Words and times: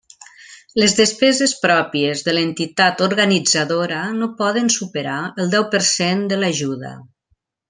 Les 0.83 0.93
despeses 0.99 1.51
pròpies 1.65 2.23
de 2.29 2.33
l'entitat 2.35 3.03
organitzadora 3.09 4.01
no 4.23 4.31
poden 4.43 4.73
superar 4.79 5.19
el 5.45 5.55
deu 5.57 5.69
per 5.77 5.83
cent 5.95 6.27
de 6.33 6.41
l'ajuda. 6.45 6.97